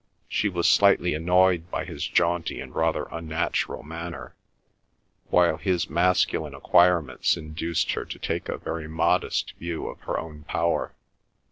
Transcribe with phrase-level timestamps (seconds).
[0.27, 4.33] She was slightly annoyed by his jaunty and rather unnatural manner,
[5.29, 10.45] while his masculine acquirements induced her to take a very modest view of her own
[10.45, 10.93] power.